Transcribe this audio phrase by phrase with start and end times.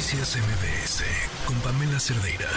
[0.00, 1.04] Noticias MBS
[1.46, 2.48] con Pamela Cerdeira.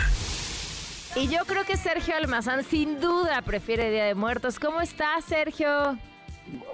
[1.18, 4.60] Y yo creo que Sergio Almazán sin duda prefiere Día de Muertos.
[4.60, 5.98] ¿Cómo estás, Sergio?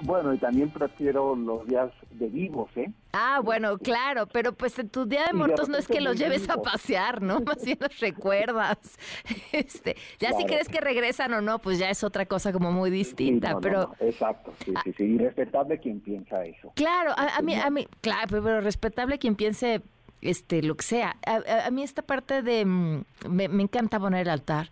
[0.02, 2.92] Bueno, y también prefiero los días de vivos, ¿eh?
[3.14, 6.48] Ah, bueno, claro, pero pues en tu Día de Muertos no es que los lleves
[6.52, 7.40] a pasear, ¿no?
[7.46, 8.78] Más bien los recuerdas.
[9.52, 12.92] Este, ya si crees que regresan o no, pues ya es otra cosa como muy
[12.92, 13.94] distinta, pero...
[14.00, 16.72] Exacto, sí, sí, sí, y respetable quien piensa eso.
[16.76, 19.82] Claro, a, mí, a mí, claro, pero respetable quien piense
[20.22, 21.18] este, lo que sea.
[21.26, 22.66] A, mí esta parte de...
[22.66, 24.70] Mm, me, encanta poner el altar.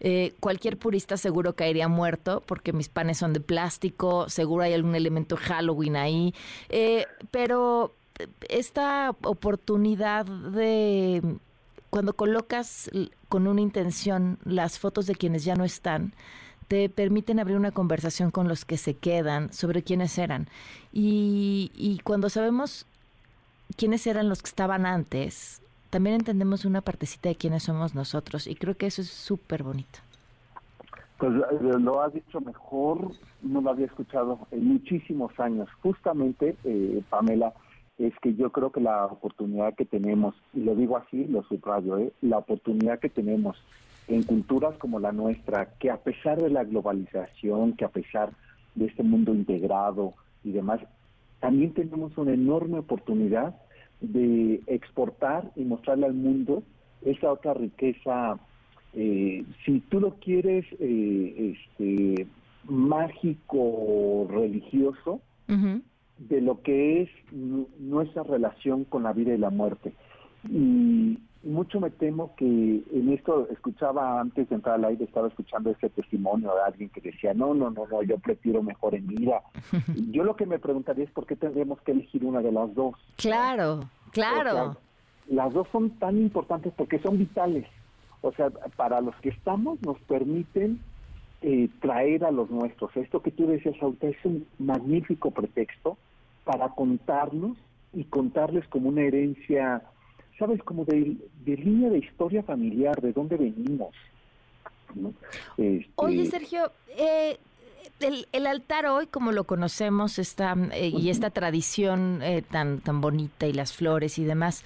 [0.00, 4.94] Eh, cualquier purista seguro caería muerto porque mis panes son de plástico, seguro hay algún
[4.94, 6.34] elemento Halloween ahí,
[6.68, 7.96] eh, pero
[8.48, 11.20] esta oportunidad de
[11.90, 12.88] cuando colocas
[13.28, 16.14] con una intención las fotos de quienes ya no están,
[16.68, 20.48] te permiten abrir una conversación con los que se quedan sobre quiénes eran.
[20.92, 22.86] Y cuando sabemos
[23.76, 28.54] quiénes eran los que estaban antes, también entendemos una partecita de quiénes somos nosotros y
[28.54, 29.98] creo que eso es súper bonito.
[31.18, 33.10] Pues eh, lo has dicho mejor,
[33.42, 35.68] no lo había escuchado en muchísimos años.
[35.82, 37.52] Justamente, eh, Pamela,
[37.98, 41.98] es que yo creo que la oportunidad que tenemos, y lo digo así, lo subrayo,
[41.98, 43.56] eh, la oportunidad que tenemos
[44.06, 48.30] en culturas como la nuestra, que a pesar de la globalización, que a pesar
[48.76, 50.80] de este mundo integrado y demás,
[51.40, 53.54] también tenemos una enorme oportunidad
[54.00, 56.62] de exportar y mostrarle al mundo
[57.02, 58.38] esa otra riqueza,
[58.94, 62.26] eh, si tú lo quieres, eh, este,
[62.64, 65.20] mágico, religioso,
[66.18, 67.10] de lo que es
[67.78, 69.92] nuestra relación con la vida y la muerte.
[70.50, 75.70] Y mucho me temo que en esto, escuchaba antes de entrar al aire, estaba escuchando
[75.70, 79.42] ese testimonio de alguien que decía, no, no, no, no, yo prefiero mejor en vida.
[80.10, 82.94] yo lo que me preguntaría es por qué tendríamos que elegir una de las dos.
[83.16, 83.80] Claro,
[84.12, 84.76] claro.
[85.28, 87.66] las dos son tan importantes porque son vitales.
[88.20, 90.80] O sea, para los que estamos nos permiten
[91.40, 92.96] eh, traer a los nuestros.
[92.96, 95.96] Esto que tú decías ahorita es un magnífico pretexto
[96.44, 97.56] para contarnos
[97.92, 99.82] y contarles como una herencia
[100.38, 103.94] sabes, como de, línea de historia familiar, de dónde venimos.
[105.56, 107.38] Este, Oye, Sergio, eh,
[108.00, 113.46] el, altar hoy, como lo conocemos, está, eh, y esta tradición eh, tan, tan bonita
[113.46, 114.64] y las flores y demás,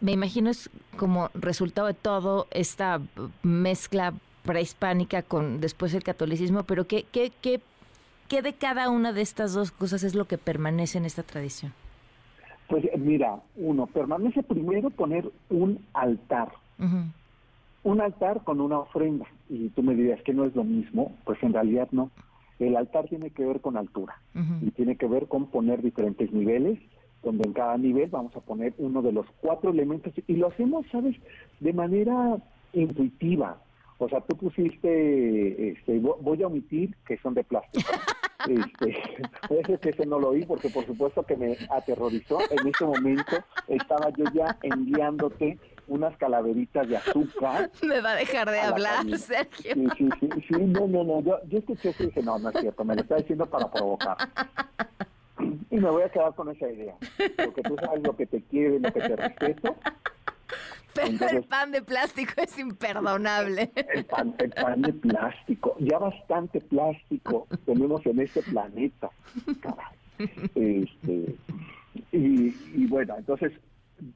[0.00, 3.00] me imagino es como resultado de todo esta
[3.42, 4.14] mezcla
[4.44, 7.60] prehispánica con después el catolicismo, pero ¿qué, qué, qué,
[8.28, 11.72] qué de cada una de estas dos cosas es lo que permanece en esta tradición?
[12.68, 16.48] Pues mira, uno, permanece primero poner un altar.
[17.84, 19.26] Un altar con una ofrenda.
[19.48, 22.10] Y tú me dirías que no es lo mismo, pues en realidad no.
[22.58, 26.78] El altar tiene que ver con altura y tiene que ver con poner diferentes niveles,
[27.22, 30.86] donde en cada nivel vamos a poner uno de los cuatro elementos y lo hacemos,
[30.90, 31.16] ¿sabes?,
[31.60, 32.36] de manera
[32.72, 33.58] intuitiva.
[33.98, 37.88] O sea, tú pusiste, este, voy a omitir que son de plástico.
[38.48, 38.96] Este,
[39.48, 42.38] puede que ese no lo oí porque por supuesto que me aterrorizó.
[42.50, 43.36] En ese momento
[43.68, 45.58] estaba yo ya enviándote
[45.88, 47.70] unas calaveritas de azúcar.
[47.82, 49.74] Me va a dejar de hablar, Sergio.
[49.74, 51.20] Sí, sí, sí, sí, no, no, no.
[51.20, 53.70] Yo, yo escuché eso y dije, no, no es cierto, me lo está diciendo para
[53.70, 54.16] provocar.
[55.70, 56.94] Y me voy a quedar con esa idea.
[57.44, 59.74] Porque tú sabes lo que te quiero y lo que te respeto.
[60.94, 63.70] Pero el pan de plástico es imperdonable.
[63.74, 69.10] El pan, de plástico, ya bastante plástico tenemos en este planeta.
[70.54, 71.34] Este,
[72.12, 73.52] y, bueno, entonces,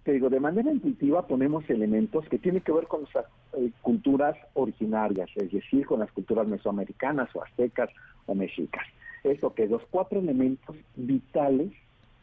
[0.05, 4.37] te digo, de manera intuitiva ponemos elementos que tienen que ver con nuestras eh, culturas
[4.55, 7.91] originarias, es decir, con las culturas mesoamericanas o aztecas
[8.27, 8.87] o mexicas.
[9.25, 11.73] Eso que los cuatro elementos vitales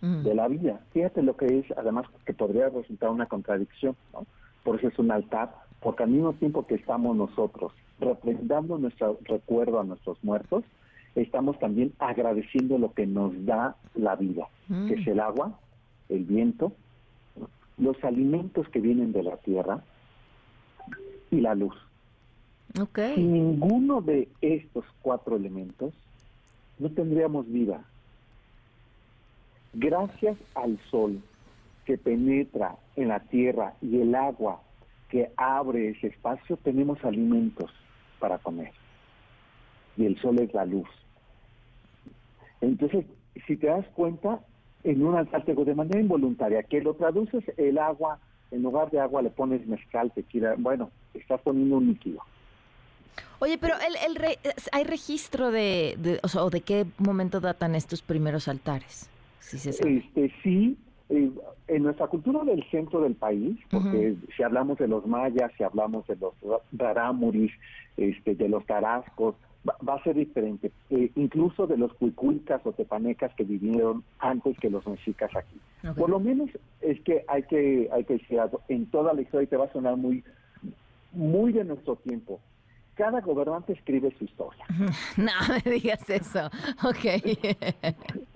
[0.03, 0.81] de la vida.
[0.91, 4.25] Fíjate lo que es, además, que podría resultar una contradicción, ¿no?
[4.63, 9.79] Por eso es un altar, porque al mismo tiempo que estamos nosotros representando nuestro recuerdo
[9.79, 10.63] a nuestros muertos,
[11.15, 14.87] estamos también agradeciendo lo que nos da la vida, mm.
[14.87, 15.59] que es el agua,
[16.09, 16.73] el viento,
[17.77, 19.83] los alimentos que vienen de la tierra
[21.31, 21.75] y la luz.
[22.79, 23.15] Okay.
[23.15, 25.93] Sin ninguno de estos cuatro elementos
[26.79, 27.83] no tendríamos vida.
[29.73, 31.21] Gracias al sol,
[31.85, 34.61] que penetra en la tierra y el agua
[35.09, 37.71] que abre ese espacio, tenemos alimentos
[38.19, 38.71] para comer.
[39.95, 40.89] Y el sol es la luz.
[42.61, 43.05] Entonces,
[43.45, 44.39] si te das cuenta,
[44.83, 48.19] en un altar de manera involuntaria, que lo traduces el agua,
[48.51, 52.19] en lugar de agua le pones mezcal, tequila, bueno, estás poniendo un líquido.
[53.39, 54.37] Oye, pero el, el
[54.71, 59.09] ¿hay registro de, o, sea, de qué momento datan estos primeros altares?
[59.39, 60.77] Sí, este, sí,
[61.13, 61.31] eh,
[61.67, 66.07] en nuestra cultura del centro del país, porque si hablamos de los mayas, si hablamos
[66.07, 66.33] de los
[66.71, 67.51] rarámuris,
[67.97, 69.35] este, de los tarascos,
[69.67, 74.71] va, a ser diferente, eh, incluso de los cuicuicas o tepanecas que vivieron antes que
[74.71, 75.59] los mexicas aquí.
[75.95, 76.49] Por lo menos
[76.81, 79.73] es que hay que hay que decir algo, en toda la historia te va a
[79.73, 80.23] sonar muy
[81.11, 82.39] muy de nuestro tiempo
[82.95, 84.65] cada gobernante escribe su historia.
[85.17, 85.31] No
[85.65, 86.45] me digas eso.
[86.83, 87.05] Ok.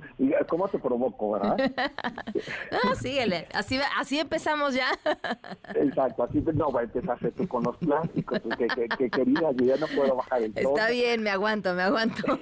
[0.50, 1.58] ¿Cómo te provoco, verdad?
[2.84, 3.48] no, síguele.
[3.54, 4.88] Así, así empezamos ya.
[5.76, 6.24] Exacto.
[6.24, 8.40] Así no empezar tú con los clásicos.
[8.58, 8.68] Que,
[8.98, 10.70] que, querida, yo ya no puedo bajar el tono.
[10.70, 12.24] Está bien, me aguanto, me aguanto.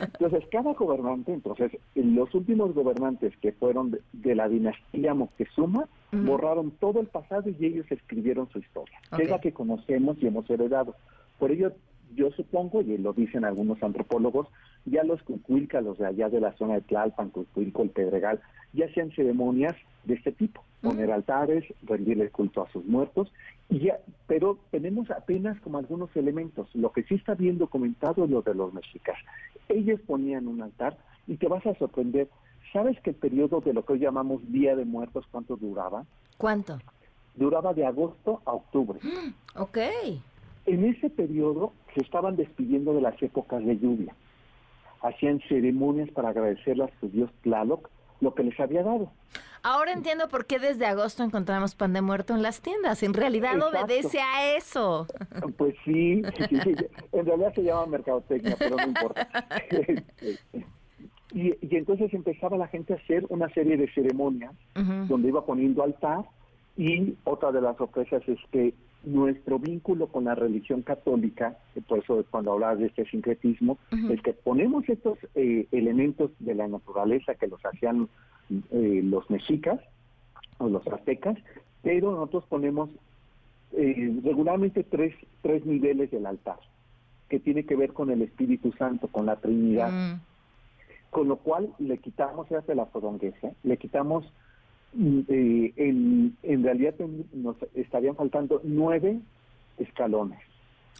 [0.00, 7.00] entonces, cada gobernante, entonces, los últimos gobernantes que fueron de, la dinastía Moctezuma, borraron todo
[7.00, 10.94] el pasado y ellos escribieron su historia, que es la que conocemos y hemos heredado.
[11.38, 11.72] Por ello,
[12.14, 14.48] yo supongo, y lo dicen algunos antropólogos,
[14.84, 18.40] ya los cucuilcas, los de allá de la zona de Tlalpan, Cucuilco, el Pedregal,
[18.72, 19.74] ya hacían ceremonias
[20.04, 23.32] de este tipo, poner altares, rendirle culto a sus muertos,
[23.70, 26.68] y ya, pero tenemos apenas como algunos elementos.
[26.74, 29.16] Lo que sí está bien documentado es lo de los mexicas.
[29.68, 32.28] Ellos ponían un altar y te vas a sorprender.
[32.72, 36.04] ¿Sabes que el periodo de lo que hoy llamamos Día de Muertos, cuánto duraba?
[36.36, 36.78] ¿Cuánto?
[37.34, 39.00] Duraba de agosto a octubre.
[39.56, 39.78] Ok.
[40.66, 44.14] En ese periodo se estaban despidiendo de las épocas de lluvia.
[45.02, 47.90] Hacían ceremonias para agradecerle a su dios Tlaloc
[48.20, 49.10] lo que les había dado.
[49.62, 53.02] Ahora entiendo por qué desde agosto encontramos pan de muerto en las tiendas.
[53.02, 55.06] En realidad obedece a eso.
[55.56, 56.22] Pues sí,
[57.12, 59.28] en realidad se llama mercadotecnia, pero no importa.
[61.32, 64.54] y, entonces empezaba la gente a hacer una serie de ceremonias
[65.08, 66.24] donde iba poniendo altar
[66.76, 68.74] y otra de las sorpresas es que
[69.04, 71.56] nuestro vínculo con la religión católica,
[71.86, 73.78] por eso cuando hablabas de este sincretismo,
[74.10, 78.08] es que ponemos estos eh, elementos de la naturaleza que los hacían
[78.70, 79.80] eh, los mexicas
[80.58, 81.36] o los aztecas,
[81.82, 82.90] pero nosotros ponemos
[83.72, 86.58] eh, regularmente tres, tres niveles del altar,
[87.28, 89.90] que tiene que ver con el Espíritu Santo, con la Trinidad.
[89.90, 90.20] Mm.
[91.10, 94.24] Con lo cual le quitamos, se hace la fodonguesa, le quitamos
[94.96, 96.94] eh, en, en, realidad
[97.32, 99.20] nos estarían faltando nueve
[99.78, 100.38] escalones.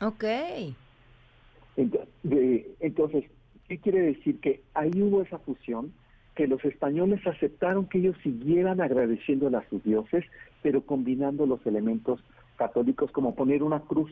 [0.00, 0.24] Ok.
[1.76, 3.24] Entonces,
[3.68, 4.40] ¿qué quiere decir?
[4.40, 5.92] Que ahí hubo esa fusión,
[6.34, 10.24] que los españoles aceptaron que ellos siguieran agradeciendo a sus dioses,
[10.62, 12.20] pero combinando los elementos
[12.56, 14.10] católicos como poner una cruz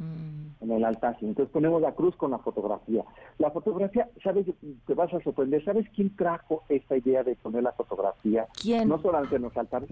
[0.00, 0.62] Mm.
[0.62, 1.18] en el altar.
[1.20, 3.04] Entonces ponemos la cruz con la fotografía.
[3.38, 4.46] La fotografía, ¿sabes?
[4.86, 5.62] Te vas a sorprender.
[5.62, 8.46] ¿Sabes quién trajo esta idea de poner la fotografía?
[8.60, 8.88] ¿Quién?
[8.88, 9.90] No solamente en los altares.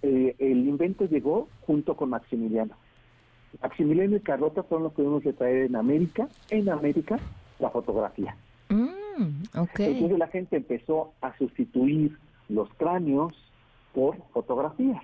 [0.00, 2.74] Eh, el invento llegó junto con Maximiliano.
[3.62, 7.18] Maximiliano y Carlota fueron los primeros de traer en América, en América,
[7.58, 8.34] la fotografía.
[8.70, 12.16] Mm, Entonces la gente empezó a sustituir
[12.48, 13.34] los cráneos
[13.92, 15.02] por fotografías,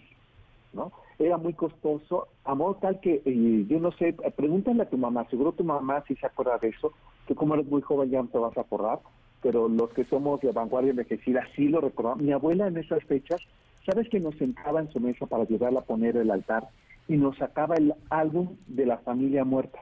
[0.72, 0.90] ¿no?
[1.18, 5.26] Era muy costoso, a modo tal que, eh, yo no sé, pregúntale a tu mamá,
[5.28, 6.92] seguro tu mamá sí se acuerda de eso,
[7.26, 9.00] que como eres muy joven ya no te vas a acordar,
[9.42, 12.22] pero los que somos de vanguardia envejecida sí lo recordamos.
[12.22, 13.40] Mi abuela en esas fechas,
[13.84, 16.68] ¿sabes que nos sentaba en su mesa para ayudarla a poner el altar
[17.08, 19.78] y nos sacaba el álbum de la familia muerta?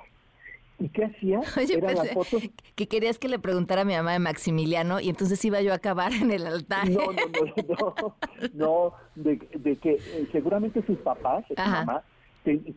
[0.79, 1.41] ¿Y qué hacía?
[1.57, 2.43] Oye, las fotos.
[2.75, 5.77] Que querías que le preguntara a mi mamá de Maximiliano y entonces iba yo a
[5.77, 6.89] acabar en el altar.
[6.89, 7.95] No, no, no,
[8.55, 9.39] no, no de,
[9.79, 12.03] que eh, seguramente sus papás, su mamá,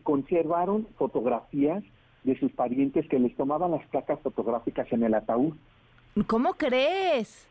[0.02, 1.84] conservaron fotografías
[2.24, 5.54] de sus parientes que les tomaban las placas fotográficas en el ataúd.
[6.26, 7.46] ¿Cómo crees?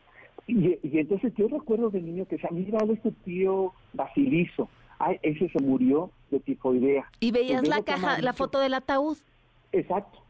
[0.46, 4.68] Y, entonces yo recuerdo de niño que se mira, este tío Basilizo.
[4.98, 7.08] Ay, ese se murió de tifoidea.
[7.20, 9.16] ¿Y veías la caja, la foto del ataúd?
[9.72, 10.20] Exacto.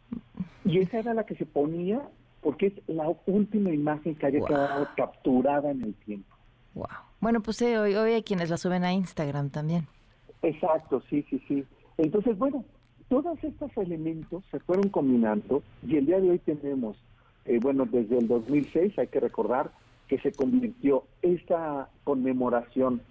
[0.65, 2.03] Y esa era la que se ponía
[2.43, 6.35] porque es la última imagen que haya quedado capturada en el tiempo.
[6.75, 6.87] Wow.
[7.21, 9.87] Bueno, pues eh, hoy, hoy hay quienes la suben a Instagram también.
[10.43, 11.65] Exacto, sí, sí, sí.
[11.99, 12.65] Entonces, bueno,
[13.09, 16.97] todos estos elementos se fueron combinando y el día de hoy tenemos,
[17.45, 19.71] eh, bueno, desde el 2006 hay que recordar
[20.09, 23.03] que se convirtió esta conmemoración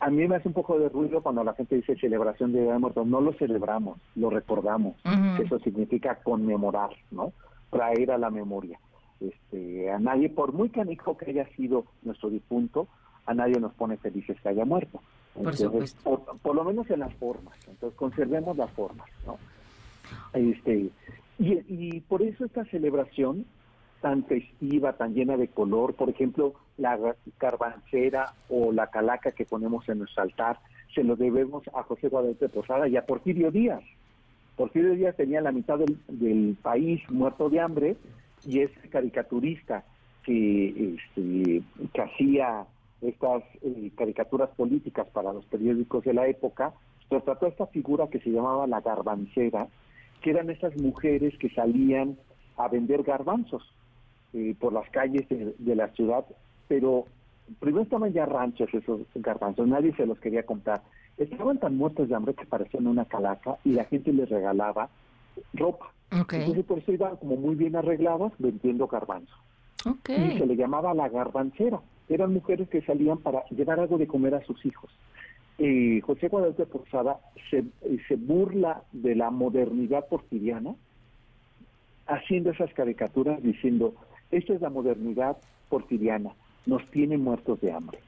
[0.00, 2.72] a mí me hace un poco de ruido cuando la gente dice celebración de Día
[2.72, 3.06] de Muertos.
[3.06, 4.96] No lo celebramos, lo recordamos.
[5.38, 7.32] Eso significa conmemorar, ¿no?
[7.70, 8.78] Traer a la memoria.
[9.20, 12.86] Este, a nadie, por muy canijo que haya sido nuestro difunto,
[13.26, 15.00] a nadie nos pone felices que haya muerto.
[16.42, 17.56] por, lo menos en las formas.
[17.68, 19.36] Entonces, conservemos las formas, ¿no?
[20.32, 20.90] Este,
[21.38, 23.44] y, y por eso esta celebración
[24.00, 26.98] tan festiva, tan llena de color, por ejemplo, la
[27.38, 30.60] carbancera o la calaca que ponemos en nuestro altar,
[30.94, 33.82] se lo debemos a José Guadalupe Posada y a Porfirio Díaz.
[34.56, 37.96] Porfirio Díaz tenía la mitad del, país muerto de hambre
[38.46, 39.84] y es caricaturista
[40.24, 41.62] que, este,
[41.92, 42.66] que hacía
[43.00, 46.72] estas eh, caricaturas políticas para los periódicos de la época,
[47.10, 49.68] retrató esta figura que se llamaba la garbancera,
[50.20, 52.16] que eran esas mujeres que salían
[52.56, 53.62] a vender garbanzos
[54.34, 56.24] eh, por las calles de, la ciudad,
[56.66, 57.06] pero
[57.60, 60.82] primero estaban ya ranchos esos garbanzos, nadie se los quería comprar.
[61.16, 64.88] Estaban tan muertos de hambre que parecían una calaca y la gente les regalaba
[65.54, 65.92] ropa.
[66.10, 69.38] Entonces por eso iban como muy bien arregladas vendiendo garbanzos.
[70.08, 71.80] Y se le llamaba la garbancera.
[72.08, 74.90] Eran mujeres que salían para llevar algo de comer a sus hijos.
[75.58, 77.18] Eh, José Guadalupe Posada
[77.50, 80.74] se, eh, se burla de la modernidad porfiriana
[82.08, 83.94] haciendo esas caricaturas diciendo,
[84.30, 85.36] esto es la modernidad
[85.68, 86.32] porfiriana,
[86.66, 87.98] nos tiene muertos de hambre.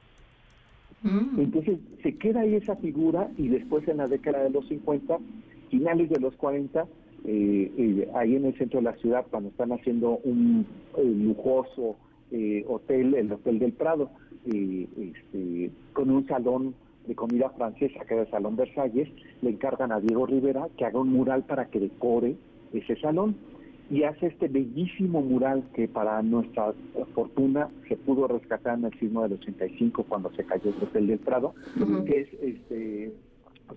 [1.03, 1.39] Mm.
[1.39, 5.17] Entonces se queda ahí esa figura y después en la década de los 50,
[5.69, 6.85] finales de los 40,
[7.23, 10.65] eh, eh, ahí en el centro de la ciudad, cuando están haciendo un
[10.97, 11.97] eh, lujoso
[12.67, 14.09] hotel, el Hotel del Prado,
[14.45, 16.73] este, con un salón
[17.05, 19.09] de comida francesa, que era el Salón Versalles,
[19.41, 22.37] le encargan a Diego Rivera que haga un mural para que decore
[22.71, 23.35] ese salón
[23.91, 26.73] y hace este bellísimo mural que para nuestra
[27.13, 31.19] fortuna se pudo rescatar en el sismo del 85 cuando se cayó el Hotel del
[31.19, 31.53] Prado,
[32.05, 33.13] que es este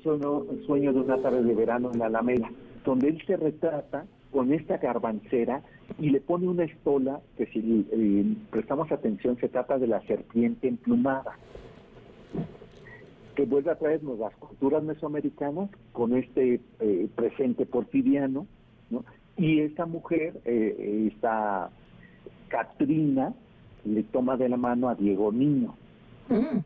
[0.05, 2.49] sueño, sueño de una tarde de verano en la Alameda,
[2.85, 5.63] donde él se retrata con esta garbancera
[5.99, 10.69] y le pone una estola que si eh, prestamos atención se trata de la serpiente
[10.69, 11.37] emplumada
[13.35, 18.47] que vuelve a traernos las culturas mesoamericanas con este eh, presente porfiriano,
[18.91, 19.05] ¿no?
[19.37, 21.71] Y esta mujer, eh, esta
[22.49, 23.35] Catrina,
[23.85, 25.75] le toma de la mano a Diego Niño.
[26.29, 26.59] Mm.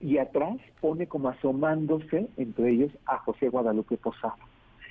[0.00, 4.36] Y atrás pone como asomándose entre ellos a José Guadalupe Posada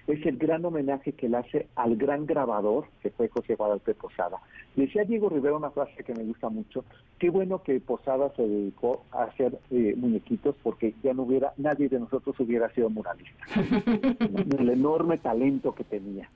[0.07, 4.37] es el gran homenaje que le hace al gran grabador que fue José Guadalupe Posada.
[4.75, 6.83] Decía Diego Rivera una frase que me gusta mucho,
[7.19, 11.87] qué bueno que Posada se dedicó a hacer eh, muñequitos porque ya no hubiera, nadie
[11.87, 13.45] de nosotros hubiera sido muralista.
[14.59, 16.29] el enorme talento que tenía.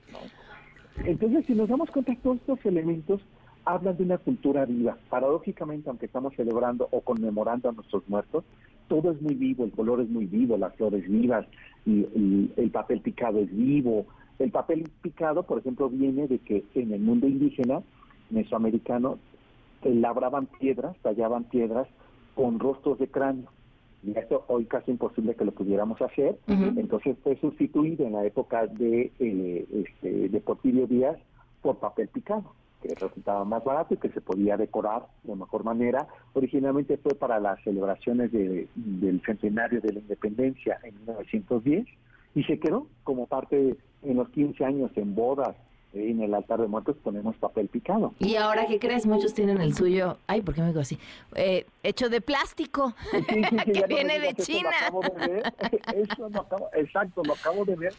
[1.04, 3.20] Entonces, si nos damos cuenta, todos estos elementos
[3.64, 4.96] hablan de una cultura viva.
[5.10, 8.44] Paradójicamente, aunque estamos celebrando o conmemorando a nuestros muertos,
[8.88, 11.46] todo es muy vivo, el color es muy vivo, las flores vivas,
[11.84, 14.06] y, el papel picado es vivo.
[14.38, 17.82] El papel picado, por ejemplo, viene de que en el mundo indígena
[18.30, 19.18] mesoamericano
[19.82, 21.88] labraban piedras, tallaban piedras
[22.34, 23.50] con rostros de cráneo.
[24.02, 26.38] Y esto hoy casi imposible que lo pudiéramos hacer.
[26.46, 31.18] Entonces fue sustituido en la época de, eh, este, de Porfirio Díaz
[31.62, 36.06] por papel picado que resultaba más barato y que se podía decorar de mejor manera.
[36.34, 41.86] Originalmente fue para las celebraciones de, del centenario de la independencia en 1910
[42.34, 45.56] y se quedó como parte en los 15 años en bodas
[45.92, 48.14] en el altar de muertos ponemos papel picado.
[48.18, 49.06] Y ahora, ¿qué crees?
[49.06, 50.98] Muchos tienen el suyo, ay, ¿por qué me digo así?
[51.34, 52.94] Eh, hecho de plástico,
[53.72, 54.70] que viene de China.
[55.94, 57.94] Eso lo acabo, exacto, lo acabo de ver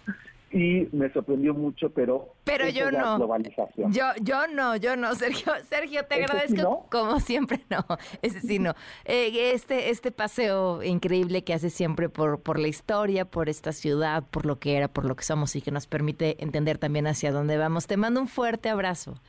[0.52, 3.18] y me sorprendió mucho, pero pero yo no.
[3.18, 3.94] Globalización.
[3.94, 7.86] Yo yo no, yo no, Sergio, Sergio, te agradezco como siempre, no,
[8.22, 8.74] ese sí no.
[9.06, 14.24] Eh, este este paseo increíble que hace siempre por por la historia, por esta ciudad,
[14.30, 17.32] por lo que era, por lo que somos y que nos permite entender también hacia
[17.32, 17.88] dónde vamos.
[17.88, 19.20] Te mando un fuerte abrazo.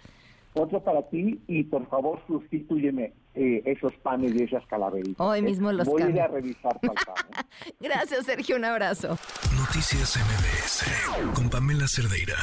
[0.55, 5.21] Otro para ti y por favor sustituyeme eh, esos panes y esas calaveritas.
[5.25, 6.79] Hoy mismo los Voy a ir a revisar
[7.81, 8.57] Gracias, Sergio.
[8.57, 9.17] Un abrazo.
[9.57, 12.35] Noticias MBS con Pamela Cerdeira.